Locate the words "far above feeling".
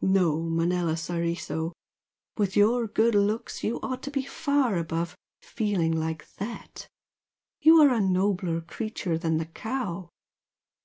4.24-5.92